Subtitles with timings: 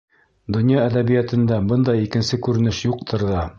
[0.55, 3.49] Донъя әҙәбиәтендә бындай икенсе күренеш юҡтыр ҙа.